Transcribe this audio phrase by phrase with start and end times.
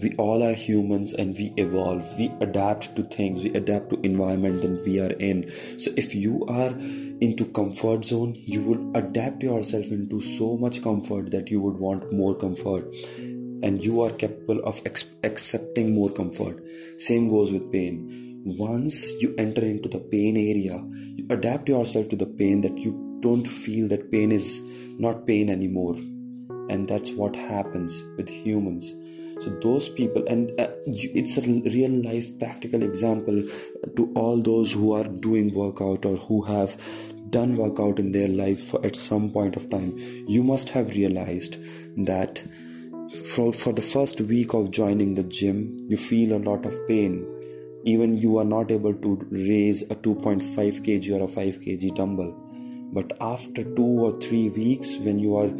[0.00, 2.04] we all are humans and we evolve.
[2.18, 3.42] We adapt to things.
[3.42, 5.50] We adapt to environment that we are in.
[5.50, 6.70] So if you are
[7.20, 12.12] into comfort zone you will adapt yourself into so much comfort that you would want
[12.12, 12.94] more comfort.
[13.60, 16.62] And you are capable of ex- accepting more comfort.
[16.98, 18.42] Same goes with pain.
[18.44, 20.80] Once you enter into the pain area
[21.16, 24.62] you adapt yourself to the pain that you don't feel that pain is
[24.96, 25.96] not pain anymore.
[26.70, 28.94] And that's what happens with humans
[29.40, 33.42] so those people and uh, it's a real life practical example
[33.96, 36.76] to all those who are doing workout or who have
[37.30, 39.94] done workout in their life at some point of time.
[40.26, 41.58] You must have realized
[42.04, 42.42] that
[43.34, 47.26] for, for the first week of joining the gym you feel a lot of pain.
[47.84, 50.42] Even you are not able to raise a 2.5
[50.82, 52.34] kg or a 5 kg dumbbell.
[52.92, 55.50] But after 2 or 3 weeks when you are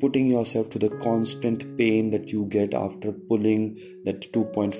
[0.00, 4.74] putting yourself to the constant pain that you get after pulling that 2.5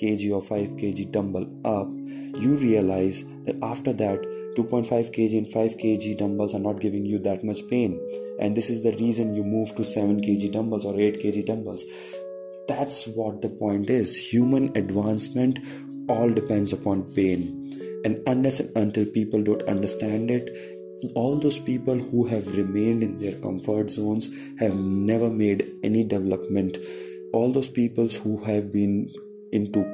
[0.00, 1.88] kg or 5 kg dumbbell up
[2.36, 4.20] you realize that after that
[4.56, 8.00] 2.5 kg and 5 kg dumbbells are not giving you that much pain.
[8.40, 11.84] And this is the reason you move to 7 kg dumbbells or 8 kg dumbbells.
[12.66, 14.16] That's what the point is.
[14.32, 15.60] Human advancement
[16.08, 17.72] all depends upon pain.
[18.04, 20.50] And unless and until people don't understand it
[21.14, 26.78] all those people who have remained in their comfort zones have never made any development.
[27.32, 29.10] All those people who have been
[29.52, 29.84] into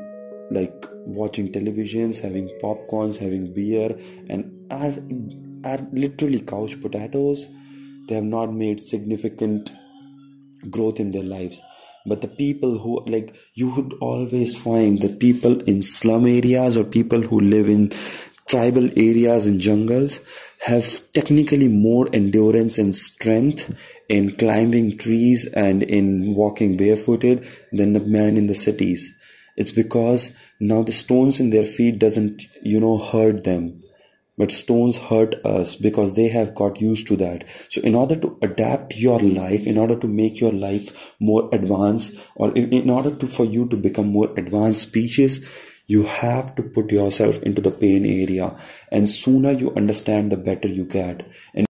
[0.51, 3.97] like watching televisions having popcorns having beer
[4.29, 4.95] and are
[5.65, 7.47] are literally couch potatoes
[8.11, 9.71] they have not made significant
[10.69, 11.63] growth in their lives.
[12.07, 16.85] But the people who like you would always find the people in slum areas or
[16.85, 17.91] people who live in
[18.51, 20.21] tribal areas and jungles
[20.67, 23.63] have technically more endurance and strength
[24.09, 29.13] in climbing trees and in walking barefooted than the man in the cities.
[29.57, 33.83] It's because now the stones in their feet doesn't you know hurt them.
[34.37, 37.45] But stones hurt us because they have got used to that.
[37.69, 42.15] So in order to adapt your life in order to make your life more advanced
[42.37, 46.93] or in order to for you to become more advanced species you have to put
[46.93, 48.57] yourself into the pain area
[48.93, 51.27] and sooner you understand the better you get.
[51.53, 51.67] And